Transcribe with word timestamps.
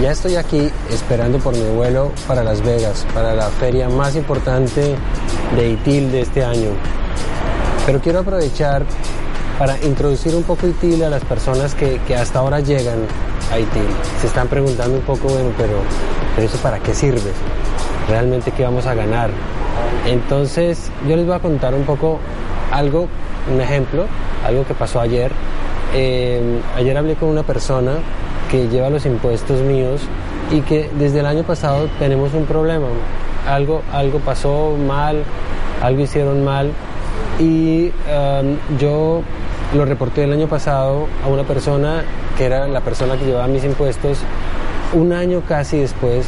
Ya 0.00 0.10
estoy 0.10 0.36
aquí 0.36 0.70
esperando 0.90 1.38
por 1.38 1.54
mi 1.54 1.68
vuelo 1.76 2.10
para 2.26 2.42
Las 2.42 2.62
Vegas, 2.62 3.06
para 3.14 3.34
la 3.34 3.48
feria 3.50 3.88
más 3.88 4.16
importante 4.16 4.96
de 5.54 5.68
ITIL 5.68 6.10
de 6.10 6.22
este 6.22 6.44
año. 6.44 6.70
Pero 7.86 8.00
quiero 8.00 8.20
aprovechar 8.20 8.84
para 9.58 9.78
introducir 9.82 10.34
un 10.34 10.42
poco 10.42 10.66
ITIL 10.66 11.04
a 11.04 11.10
las 11.10 11.24
personas 11.24 11.74
que, 11.74 12.00
que 12.06 12.16
hasta 12.16 12.38
ahora 12.38 12.60
llegan 12.60 13.06
a 13.52 13.58
ITIL. 13.60 13.86
Se 14.20 14.26
están 14.26 14.48
preguntando 14.48 14.96
un 14.96 15.04
poco, 15.04 15.28
bueno, 15.28 15.50
pero, 15.56 15.74
pero 16.34 16.48
eso 16.48 16.58
para 16.58 16.78
qué 16.80 16.94
sirve? 16.94 17.30
¿Realmente 18.08 18.50
qué 18.50 18.64
vamos 18.64 18.86
a 18.86 18.94
ganar? 18.94 19.30
Entonces 20.06 20.90
yo 21.06 21.16
les 21.16 21.26
voy 21.26 21.36
a 21.36 21.40
contar 21.40 21.74
un 21.74 21.84
poco 21.84 22.18
algo, 22.72 23.06
un 23.52 23.60
ejemplo, 23.60 24.06
algo 24.44 24.66
que 24.66 24.74
pasó 24.74 25.00
ayer. 25.00 25.30
Eh, 25.94 26.60
ayer 26.76 26.96
hablé 26.96 27.14
con 27.14 27.28
una 27.28 27.42
persona 27.42 27.98
que 28.52 28.68
lleva 28.68 28.90
los 28.90 29.06
impuestos 29.06 29.62
míos 29.62 30.02
y 30.50 30.60
que 30.60 30.90
desde 30.98 31.20
el 31.20 31.26
año 31.26 31.42
pasado 31.42 31.88
tenemos 31.98 32.34
un 32.34 32.44
problema. 32.44 32.86
Algo, 33.48 33.80
algo 33.92 34.18
pasó 34.18 34.76
mal, 34.76 35.24
algo 35.82 36.02
hicieron 36.02 36.44
mal 36.44 36.70
y 37.40 37.86
um, 37.86 38.76
yo 38.78 39.22
lo 39.74 39.86
reporté 39.86 40.24
el 40.24 40.32
año 40.34 40.48
pasado 40.48 41.06
a 41.24 41.28
una 41.28 41.44
persona 41.44 42.04
que 42.36 42.44
era 42.44 42.68
la 42.68 42.82
persona 42.82 43.16
que 43.16 43.24
llevaba 43.24 43.48
mis 43.48 43.64
impuestos. 43.64 44.18
Un 44.92 45.14
año 45.14 45.42
casi 45.48 45.78
después, 45.78 46.26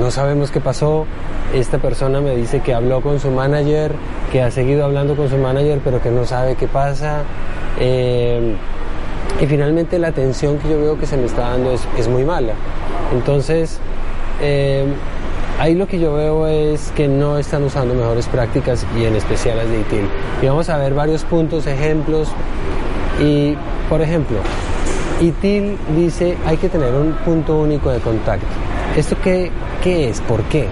no 0.00 0.12
sabemos 0.12 0.52
qué 0.52 0.60
pasó. 0.60 1.04
Esta 1.52 1.78
persona 1.78 2.20
me 2.20 2.36
dice 2.36 2.60
que 2.60 2.74
habló 2.74 3.00
con 3.00 3.18
su 3.18 3.32
manager, 3.32 3.92
que 4.30 4.40
ha 4.40 4.52
seguido 4.52 4.84
hablando 4.84 5.16
con 5.16 5.28
su 5.28 5.36
manager, 5.36 5.80
pero 5.82 6.00
que 6.00 6.10
no 6.10 6.24
sabe 6.24 6.54
qué 6.54 6.68
pasa. 6.68 7.22
Eh, 7.80 8.54
y 9.40 9.46
finalmente 9.46 9.98
la 9.98 10.08
atención 10.08 10.58
que 10.58 10.68
yo 10.68 10.80
veo 10.80 10.98
que 10.98 11.06
se 11.06 11.16
me 11.16 11.26
está 11.26 11.50
dando 11.50 11.72
es, 11.72 11.86
es 11.96 12.08
muy 12.08 12.24
mala. 12.24 12.54
Entonces, 13.12 13.78
eh, 14.40 14.84
ahí 15.58 15.74
lo 15.74 15.86
que 15.86 15.98
yo 15.98 16.14
veo 16.14 16.46
es 16.46 16.92
que 16.96 17.08
no 17.08 17.38
están 17.38 17.62
usando 17.64 17.94
mejores 17.94 18.26
prácticas 18.26 18.84
y 18.96 19.04
en 19.04 19.16
especial 19.16 19.58
las 19.58 19.68
de 19.68 19.80
ITIL. 19.80 20.08
Y 20.42 20.46
vamos 20.46 20.68
a 20.68 20.78
ver 20.78 20.94
varios 20.94 21.24
puntos, 21.24 21.66
ejemplos. 21.66 22.28
Y, 23.20 23.56
por 23.88 24.00
ejemplo, 24.00 24.38
ITIL 25.20 25.76
dice 25.96 26.36
hay 26.46 26.56
que 26.56 26.68
tener 26.68 26.94
un 26.94 27.12
punto 27.24 27.56
único 27.58 27.90
de 27.90 28.00
contacto. 28.00 28.46
¿Esto 28.96 29.16
qué, 29.22 29.50
qué 29.82 30.10
es? 30.10 30.20
¿Por 30.20 30.42
qué? 30.44 30.66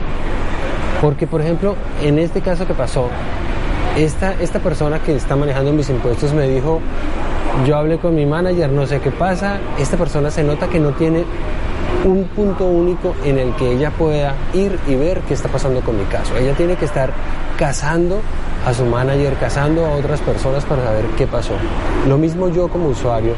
Porque, 1.00 1.26
por 1.26 1.40
ejemplo, 1.40 1.76
en 2.02 2.18
este 2.18 2.40
caso 2.40 2.66
que 2.66 2.74
pasó, 2.74 3.08
esta, 3.96 4.34
esta 4.40 4.58
persona 4.60 4.98
que 5.00 5.14
está 5.14 5.36
manejando 5.36 5.72
mis 5.72 5.88
impuestos 5.90 6.32
me 6.32 6.48
dijo, 6.48 6.80
yo 7.64 7.76
hablé 7.76 7.98
con 7.98 8.14
mi 8.14 8.26
manager, 8.26 8.70
no 8.70 8.86
sé 8.86 9.00
qué 9.00 9.10
pasa, 9.10 9.58
esta 9.78 9.96
persona 9.96 10.30
se 10.30 10.42
nota 10.42 10.68
que 10.68 10.78
no 10.78 10.90
tiene 10.90 11.24
un 12.04 12.24
punto 12.24 12.66
único 12.66 13.14
en 13.24 13.38
el 13.38 13.54
que 13.54 13.72
ella 13.72 13.90
pueda 13.90 14.34
ir 14.52 14.78
y 14.86 14.94
ver 14.94 15.20
qué 15.22 15.34
está 15.34 15.48
pasando 15.48 15.80
con 15.80 15.98
mi 15.98 16.04
caso. 16.04 16.36
Ella 16.36 16.52
tiene 16.54 16.76
que 16.76 16.84
estar 16.84 17.12
cazando 17.58 18.20
a 18.66 18.74
su 18.74 18.84
manager, 18.84 19.34
cazando 19.34 19.86
a 19.86 19.90
otras 19.90 20.20
personas 20.20 20.64
para 20.64 20.84
saber 20.84 21.06
qué 21.16 21.26
pasó. 21.26 21.54
Lo 22.06 22.18
mismo 22.18 22.48
yo 22.48 22.68
como 22.68 22.88
usuario, 22.88 23.34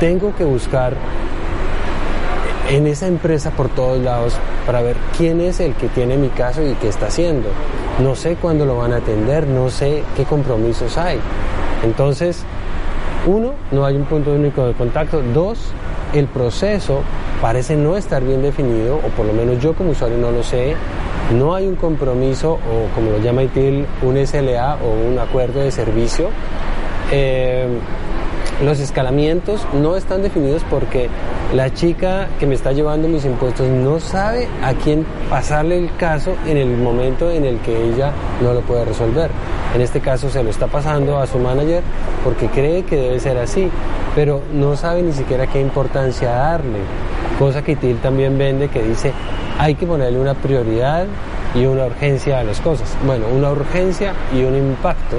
tengo 0.00 0.34
que 0.34 0.44
buscar 0.44 0.94
en 2.68 2.86
esa 2.86 3.06
empresa 3.06 3.50
por 3.50 3.68
todos 3.68 4.00
lados 4.00 4.36
para 4.66 4.82
ver 4.82 4.96
quién 5.16 5.40
es 5.40 5.60
el 5.60 5.74
que 5.74 5.88
tiene 5.88 6.16
mi 6.16 6.28
caso 6.28 6.62
y 6.62 6.74
qué 6.74 6.88
está 6.88 7.06
haciendo. 7.06 7.48
No 8.00 8.14
sé 8.14 8.36
cuándo 8.36 8.64
lo 8.64 8.76
van 8.78 8.92
a 8.92 8.96
atender, 8.96 9.46
no 9.46 9.70
sé 9.70 10.02
qué 10.16 10.24
compromisos 10.24 10.96
hay. 10.96 11.18
Entonces, 11.84 12.44
uno, 13.26 13.52
no 13.70 13.84
hay 13.84 13.96
un 13.96 14.04
punto 14.04 14.32
único 14.32 14.66
de 14.66 14.72
contacto. 14.74 15.22
Dos, 15.34 15.58
el 16.12 16.26
proceso 16.26 17.02
parece 17.40 17.76
no 17.76 17.96
estar 17.96 18.22
bien 18.22 18.42
definido, 18.42 18.96
o 18.96 19.08
por 19.16 19.26
lo 19.26 19.32
menos 19.32 19.62
yo 19.62 19.74
como 19.74 19.90
usuario 19.90 20.18
no 20.18 20.30
lo 20.30 20.42
sé. 20.42 20.74
No 21.36 21.54
hay 21.54 21.66
un 21.66 21.76
compromiso, 21.76 22.52
o 22.52 22.94
como 22.94 23.12
lo 23.12 23.18
llama 23.18 23.44
ITIL, 23.44 23.86
un 24.02 24.26
SLA 24.26 24.76
o 24.82 25.08
un 25.08 25.18
acuerdo 25.18 25.60
de 25.60 25.70
servicio. 25.70 26.30
Eh, 27.10 27.66
los 28.62 28.78
escalamientos 28.78 29.66
no 29.72 29.96
están 29.96 30.22
definidos 30.22 30.62
porque 30.70 31.08
la 31.54 31.72
chica 31.74 32.28
que 32.38 32.46
me 32.46 32.54
está 32.54 32.72
llevando 32.72 33.08
mis 33.08 33.24
impuestos 33.24 33.68
no 33.68 33.98
sabe 33.98 34.46
a 34.62 34.72
quién 34.74 35.04
pasarle 35.28 35.78
el 35.78 35.96
caso 35.96 36.34
en 36.46 36.56
el 36.56 36.76
momento 36.76 37.30
en 37.30 37.44
el 37.44 37.58
que 37.58 37.88
ella 37.88 38.12
no 38.40 38.52
lo 38.52 38.60
puede 38.60 38.84
resolver. 38.84 39.30
En 39.74 39.80
este 39.80 40.00
caso 40.00 40.28
se 40.28 40.42
lo 40.42 40.50
está 40.50 40.66
pasando 40.66 41.18
a 41.18 41.26
su 41.26 41.38
manager 41.38 41.82
porque 42.24 42.48
cree 42.48 42.84
que 42.84 42.96
debe 42.96 43.20
ser 43.20 43.38
así, 43.38 43.70
pero 44.14 44.42
no 44.52 44.76
sabe 44.76 45.02
ni 45.02 45.12
siquiera 45.12 45.46
qué 45.46 45.60
importancia 45.60 46.30
darle. 46.30 46.80
Cosa 47.38 47.62
que 47.62 47.76
TIL 47.76 47.98
también 47.98 48.36
vende 48.36 48.68
que 48.68 48.82
dice 48.82 49.12
hay 49.58 49.74
que 49.74 49.86
ponerle 49.86 50.18
una 50.18 50.34
prioridad 50.34 51.06
y 51.54 51.66
una 51.66 51.86
urgencia 51.86 52.40
a 52.40 52.44
las 52.44 52.60
cosas. 52.60 52.96
Bueno, 53.06 53.26
una 53.28 53.50
urgencia 53.50 54.12
y 54.34 54.42
un 54.42 54.56
impacto 54.56 55.16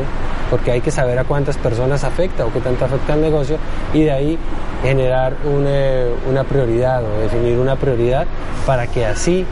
porque 0.49 0.71
hay 0.71 0.81
que 0.81 0.91
saber 0.91 1.17
a 1.17 1.23
cuántas 1.23 1.57
personas 1.57 2.03
afecta 2.03 2.45
o 2.45 2.51
qué 2.51 2.59
tanto 2.59 2.85
afecta 2.85 3.13
al 3.13 3.21
negocio 3.21 3.57
y 3.93 4.03
de 4.03 4.11
ahí 4.11 4.39
generar 4.83 5.35
una, 5.45 6.29
una 6.29 6.43
prioridad 6.43 7.03
o 7.03 7.21
definir 7.21 7.57
una 7.57 7.75
prioridad 7.75 8.27
para 8.65 8.85
que 8.87 9.05
así 9.05 9.45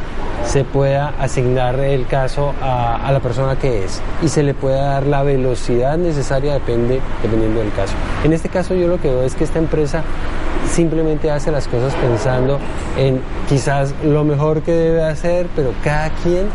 se 0.45 0.63
pueda 0.63 1.13
asignar 1.19 1.79
el 1.79 2.07
caso 2.07 2.53
a, 2.61 3.09
la 3.11 3.19
persona 3.19 3.57
que 3.57 3.85
es 3.85 4.01
y 4.21 4.27
se 4.27 4.43
le 4.43 4.53
pueda 4.53 4.93
dar 4.93 5.05
la 5.07 5.23
velocidad 5.23 5.97
necesaria 5.97 6.53
depende, 6.53 6.99
dependiendo 7.21 7.59
del 7.59 7.71
caso. 7.73 7.93
En 8.23 8.33
este 8.33 8.49
caso 8.49 8.73
yo 8.73 8.87
lo 8.87 8.99
que 8.99 9.09
veo 9.09 9.23
es 9.23 9.35
que 9.35 9.43
esta 9.43 9.59
empresa 9.59 10.03
simplemente 10.69 11.31
hace 11.31 11.51
las 11.51 11.67
cosas 11.67 11.93
pensando 11.95 12.59
en 12.97 13.21
quizás 13.49 13.93
lo 14.03 14.23
mejor 14.23 14.61
que 14.61 14.71
debe 14.71 15.03
hacer, 15.03 15.47
pero 15.55 15.73
cada 15.83 16.09
quien 16.23 16.47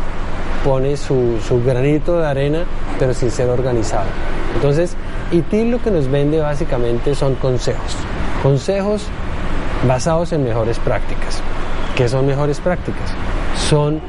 pone 0.63 0.97
su, 0.97 1.39
su 1.47 1.63
granito 1.63 2.19
de 2.19 2.27
arena, 2.27 2.63
pero 2.99 3.13
sin 3.13 3.31
ser 3.31 3.49
organizado. 3.49 4.07
Entonces, 4.55 4.95
ITIL 5.31 5.71
lo 5.71 5.81
que 5.81 5.91
nos 5.91 6.09
vende 6.09 6.39
básicamente 6.39 7.15
son 7.15 7.35
consejos. 7.35 7.95
Consejos 8.43 9.05
basados 9.87 10.31
en 10.33 10.43
mejores 10.43 10.79
prácticas. 10.79 11.41
¿Qué 11.95 12.07
son 12.07 12.25
mejores 12.25 12.59
prácticas? 12.59 13.13
Son 13.69 13.99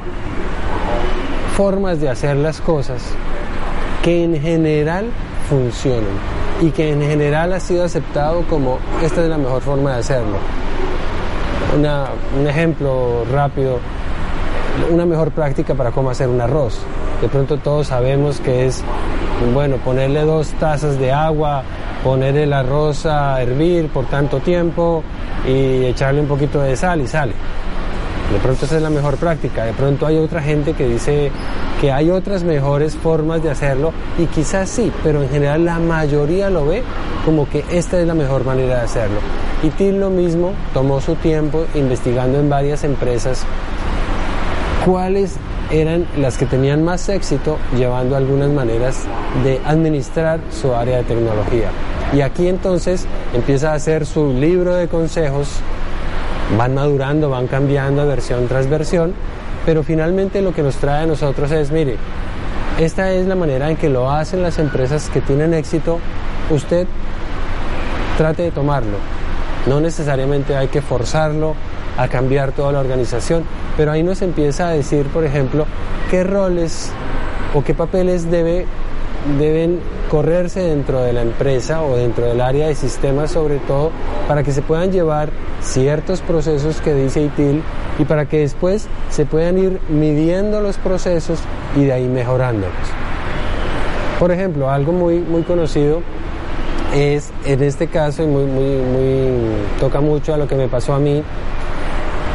formas 1.57 1.99
de 1.99 2.07
hacer 2.07 2.37
las 2.37 2.61
cosas 2.61 3.03
que 4.01 4.23
en 4.23 4.41
general 4.41 5.07
funcionan 5.49 6.15
y 6.61 6.71
que 6.71 6.93
en 6.93 7.01
general 7.01 7.51
ha 7.51 7.59
sido 7.59 7.83
aceptado 7.83 8.43
como 8.43 8.77
esta 9.03 9.21
es 9.21 9.27
la 9.27 9.37
mejor 9.37 9.61
forma 9.61 9.95
de 9.95 9.99
hacerlo. 9.99 10.37
Un 11.75 12.47
ejemplo 12.47 13.25
rápido, 13.29 13.79
una 14.89 15.05
mejor 15.05 15.31
práctica 15.31 15.75
para 15.75 15.91
cómo 15.91 16.09
hacer 16.09 16.29
un 16.29 16.39
arroz. 16.39 16.79
De 17.21 17.27
pronto 17.27 17.57
todos 17.57 17.87
sabemos 17.87 18.39
que 18.39 18.65
es, 18.65 18.81
bueno, 19.53 19.75
ponerle 19.83 20.21
dos 20.21 20.51
tazas 20.53 20.97
de 20.97 21.11
agua, 21.11 21.63
poner 22.01 22.37
el 22.37 22.53
arroz 22.53 23.05
a 23.05 23.41
hervir 23.41 23.89
por 23.89 24.05
tanto 24.05 24.39
tiempo 24.39 25.03
y 25.45 25.83
echarle 25.85 26.21
un 26.21 26.27
poquito 26.27 26.61
de 26.61 26.77
sal 26.77 27.01
y 27.01 27.07
sale. 27.07 27.33
De 28.33 28.39
pronto 28.39 28.65
esa 28.65 28.77
es 28.77 28.81
la 28.81 28.89
mejor 28.89 29.17
práctica. 29.17 29.65
De 29.65 29.73
pronto 29.73 30.05
hay 30.05 30.17
otra 30.17 30.41
gente 30.41 30.73
que 30.73 30.87
dice 30.87 31.31
que 31.81 31.91
hay 31.91 32.09
otras 32.09 32.43
mejores 32.43 32.95
formas 32.95 33.41
de 33.41 33.49
hacerlo 33.49 33.91
y 34.17 34.25
quizás 34.25 34.69
sí, 34.69 34.91
pero 35.03 35.23
en 35.23 35.29
general 35.29 35.65
la 35.65 35.79
mayoría 35.79 36.49
lo 36.49 36.65
ve 36.65 36.83
como 37.25 37.49
que 37.49 37.63
esta 37.71 37.99
es 37.99 38.07
la 38.07 38.13
mejor 38.13 38.45
manera 38.45 38.75
de 38.75 38.81
hacerlo. 38.81 39.19
Y 39.63 39.69
Till 39.69 39.99
lo 39.99 40.09
mismo 40.09 40.53
tomó 40.73 41.01
su 41.01 41.15
tiempo 41.15 41.65
investigando 41.75 42.39
en 42.39 42.49
varias 42.49 42.83
empresas 42.83 43.45
cuáles 44.85 45.37
eran 45.71 46.07
las 46.17 46.37
que 46.37 46.45
tenían 46.45 46.83
más 46.83 47.09
éxito 47.09 47.57
llevando 47.77 48.15
algunas 48.15 48.49
maneras 48.49 49.05
de 49.43 49.61
administrar 49.65 50.39
su 50.51 50.73
área 50.73 50.97
de 50.97 51.03
tecnología. 51.03 51.69
Y 52.13 52.21
aquí 52.21 52.47
entonces 52.47 53.05
empieza 53.33 53.71
a 53.71 53.75
hacer 53.75 54.05
su 54.05 54.33
libro 54.33 54.73
de 54.73 54.87
consejos, 54.87 55.59
van 56.57 56.73
madurando, 56.73 57.29
van 57.29 57.47
cambiando 57.47 58.05
versión 58.07 58.47
tras 58.47 58.67
versión, 58.67 59.13
pero 59.65 59.83
finalmente 59.83 60.41
lo 60.41 60.53
que 60.53 60.63
nos 60.63 60.75
trae 60.75 61.03
a 61.03 61.05
nosotros 61.05 61.51
es, 61.51 61.71
mire, 61.71 61.97
esta 62.79 63.11
es 63.11 63.27
la 63.27 63.35
manera 63.35 63.69
en 63.69 63.77
que 63.77 63.89
lo 63.89 64.09
hacen 64.09 64.41
las 64.41 64.57
empresas 64.57 65.09
que 65.09 65.21
tienen 65.21 65.53
éxito, 65.53 65.99
usted 66.49 66.87
trate 68.17 68.43
de 68.43 68.51
tomarlo. 68.51 68.97
No 69.67 69.79
necesariamente 69.79 70.55
hay 70.55 70.69
que 70.69 70.81
forzarlo 70.81 71.55
a 71.97 72.07
cambiar 72.07 72.53
toda 72.53 72.71
la 72.71 72.79
organización, 72.79 73.43
pero 73.75 73.91
ahí 73.91 74.03
nos 74.03 74.21
empieza 74.21 74.69
a 74.69 74.71
decir, 74.71 75.05
por 75.07 75.25
ejemplo, 75.25 75.65
qué 76.09 76.23
roles 76.23 76.91
o 77.53 77.63
qué 77.63 77.73
papeles 77.73 78.31
debe, 78.31 78.65
deben 79.37 79.79
correrse 80.09 80.61
dentro 80.61 81.01
de 81.01 81.13
la 81.13 81.21
empresa 81.21 81.83
o 81.83 81.95
dentro 81.95 82.25
del 82.25 82.41
área 82.41 82.67
de 82.67 82.75
sistemas 82.75 83.31
sobre 83.31 83.59
todo 83.59 83.91
para 84.27 84.43
que 84.43 84.51
se 84.51 84.61
puedan 84.61 84.91
llevar 84.91 85.29
ciertos 85.61 86.21
procesos 86.21 86.81
que 86.81 86.93
dice 86.93 87.21
ITIL 87.21 87.61
y 87.99 88.05
para 88.05 88.25
que 88.25 88.39
después 88.39 88.87
se 89.09 89.25
puedan 89.25 89.57
ir 89.57 89.79
midiendo 89.89 90.61
los 90.61 90.77
procesos 90.77 91.39
y 91.77 91.85
de 91.85 91.93
ahí 91.93 92.07
mejorándolos. 92.07 92.73
Por 94.17 94.31
ejemplo, 94.31 94.69
algo 94.69 94.91
muy, 94.91 95.19
muy 95.19 95.43
conocido 95.43 96.01
es 96.93 97.31
en 97.45 97.63
este 97.63 97.87
caso 97.87 98.23
y 98.23 98.27
muy, 98.27 98.45
muy, 98.45 98.77
muy 98.77 99.33
toca 99.79 100.01
mucho 100.01 100.33
a 100.33 100.37
lo 100.37 100.47
que 100.47 100.55
me 100.55 100.67
pasó 100.67 100.93
a 100.93 100.99
mí 100.99 101.23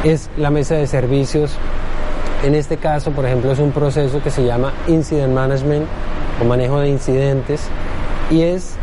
es 0.05 0.31
la 0.37 0.51
mesa 0.51 0.77
de 0.77 0.87
servicios 0.87 1.57
en 2.45 2.55
este 2.55 2.77
caso 2.77 3.11
por 3.11 3.27
ejemplo 3.27 3.51
es 3.51 3.59
un 3.59 3.73
proceso 3.73 4.23
que 4.23 4.31
se 4.31 4.45
llama 4.45 4.73
incident 4.87 5.35
management 5.35 5.87
o 6.41 6.45
manejo 6.45 6.81
de 6.81 6.89
incidentes 6.89 7.69
y 8.31 8.43
es 8.43 8.77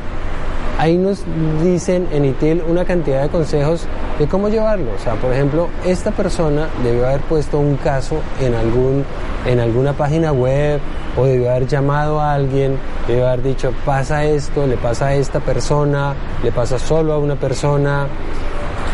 ahí 0.82 0.98
nos 0.98 1.24
dicen 1.64 2.08
en 2.12 2.26
ITIL 2.26 2.64
una 2.68 2.86
cantidad 2.86 3.22
de 3.22 3.30
consejos 3.30 3.86
de 4.18 4.28
cómo 4.28 4.50
llevarlo. 4.50 4.92
O 4.96 5.00
sea, 5.00 5.14
por 5.14 5.32
ejemplo, 5.32 5.68
esta 5.86 6.10
persona 6.10 6.70
debió 6.84 7.08
haber 7.08 7.22
puesto 7.22 7.60
un 7.60 7.76
caso 7.78 8.18
en, 8.40 8.56
algún, 8.56 9.06
en 9.46 9.60
alguna 9.60 9.94
página 9.94 10.32
web 10.32 10.80
o 11.16 11.26
debió 11.26 11.52
haber 11.52 11.68
llamado 11.68 12.20
a 12.20 12.34
alguien, 12.34 12.78
debió 13.08 13.28
haber 13.28 13.44
dicho, 13.44 13.72
pasa 13.86 14.24
esto, 14.26 14.66
le 14.66 14.76
pasa 14.76 15.08
a 15.08 15.14
esta 15.14 15.40
persona, 15.40 16.16
le 16.44 16.52
pasa 16.52 16.80
solo 16.80 17.14
a 17.14 17.20
una 17.20 17.36
persona. 17.36 18.08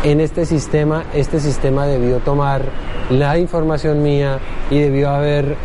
En 0.04 0.20
este 0.20 0.44
sistema, 0.44 1.04
este 1.14 1.40
sistema 1.40 1.86
debió 1.86 2.18
tomar 2.18 2.62
la 3.08 3.38
información 3.38 4.02
mía 4.02 4.40
y 4.70 4.78
debió 4.78 5.08
haber, 5.08 5.56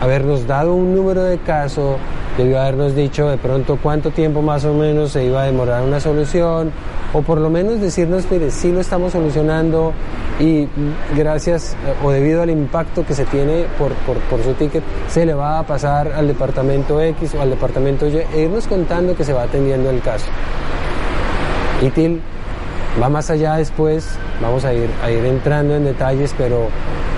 habernos 0.00 0.46
dado 0.46 0.74
un 0.74 0.94
número 0.94 1.24
de 1.24 1.38
caso, 1.38 1.96
debió 2.36 2.60
habernos 2.60 2.94
dicho 2.94 3.28
de 3.28 3.36
pronto 3.36 3.78
cuánto 3.82 4.10
tiempo 4.10 4.42
más 4.42 4.64
o 4.64 4.72
menos 4.72 5.12
se 5.12 5.24
iba 5.24 5.42
a 5.42 5.46
demorar 5.46 5.82
una 5.82 6.00
solución, 6.00 6.72
o 7.12 7.22
por 7.22 7.38
lo 7.38 7.50
menos 7.50 7.80
decirnos, 7.80 8.24
mire, 8.30 8.50
sí 8.50 8.72
lo 8.72 8.80
estamos 8.80 9.12
solucionando 9.12 9.92
y 10.40 10.66
gracias 11.14 11.76
o 12.02 12.10
debido 12.10 12.42
al 12.42 12.50
impacto 12.50 13.04
que 13.04 13.14
se 13.14 13.24
tiene 13.26 13.66
por, 13.78 13.92
por, 13.92 14.42
su 14.42 14.54
ticket, 14.54 14.82
se 15.08 15.26
le 15.26 15.34
va 15.34 15.58
a 15.58 15.62
pasar 15.66 16.12
al 16.12 16.26
departamento 16.26 17.00
X 17.00 17.34
o 17.34 17.42
al 17.42 17.50
departamento 17.50 18.06
Y 18.06 18.16
e 18.16 18.42
irnos 18.42 18.66
contando 18.66 19.14
que 19.14 19.24
se 19.24 19.32
va 19.32 19.42
atendiendo 19.42 19.90
el 19.90 20.00
caso. 20.00 20.26
ITIL 21.82 22.20
va 23.00 23.08
más 23.08 23.30
allá 23.30 23.56
después, 23.56 24.16
vamos 24.40 24.64
a 24.64 24.74
ir, 24.74 24.88
a 25.02 25.10
ir 25.10 25.24
entrando 25.24 25.74
en 25.74 25.84
detalles, 25.84 26.34
pero 26.36 26.68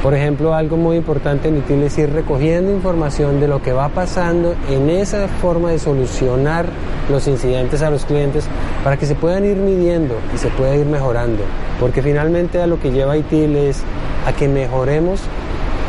por 0.03 0.13
ejemplo, 0.13 0.55
algo 0.55 0.77
muy 0.77 0.99
importante 0.99 1.49
en 1.49 1.57
ITIL 1.57 1.83
es 1.85 1.97
ir 1.97 2.13
recogiendo 2.13 2.71
información 2.71 3.41
de 3.41 3.49
lo 3.49 3.63
que 3.63 3.73
va 3.73 3.89
pasando 3.89 4.55
en 4.69 4.91
esa 4.91 5.29
forma 5.29 5.71
de 5.71 5.79
solucionar 5.79 6.67
los 7.11 7.27
incidentes 7.27 7.81
a 7.81 7.89
los 7.89 8.05
clientes 8.05 8.45
para 8.83 8.99
que 8.99 9.07
se 9.07 9.15
puedan 9.15 9.47
ir 9.47 9.57
midiendo 9.57 10.15
y 10.35 10.37
se 10.37 10.49
pueda 10.49 10.77
ir 10.77 10.85
mejorando. 10.85 11.43
Porque 11.81 12.03
finalmente 12.03 12.61
a 12.61 12.67
lo 12.67 12.79
que 12.79 12.91
lleva 12.91 13.17
ITIL 13.17 13.57
es 13.57 13.83
a 14.27 14.33
que 14.33 14.47
mejoremos 14.47 15.23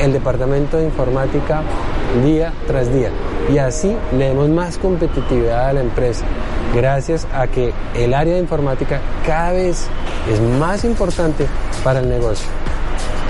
el 0.01 0.13
departamento 0.13 0.77
de 0.77 0.85
informática 0.85 1.61
día 2.23 2.53
tras 2.67 2.93
día 2.93 3.09
y 3.53 3.57
así 3.57 3.95
le 4.17 4.29
demos 4.29 4.49
más 4.49 4.77
competitividad 4.77 5.69
a 5.69 5.73
la 5.73 5.81
empresa 5.81 6.25
gracias 6.73 7.27
a 7.33 7.47
que 7.47 7.73
el 7.95 8.13
área 8.13 8.33
de 8.33 8.39
informática 8.39 8.99
cada 9.25 9.51
vez 9.51 9.87
es 10.31 10.41
más 10.59 10.83
importante 10.83 11.47
para 11.83 11.99
el 11.99 12.09
negocio. 12.09 12.47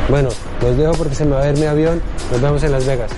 Bueno, 0.10 0.30
los 0.62 0.78
dejo 0.78 0.94
porque 0.94 1.16
se 1.16 1.26
me 1.26 1.32
va 1.32 1.42
a 1.42 1.50
ir 1.50 1.58
mi 1.58 1.66
avión. 1.66 2.02
Nos 2.32 2.42
vemos 2.42 2.64
en 2.64 2.72
Las 2.72 2.86
Vegas. 2.86 3.12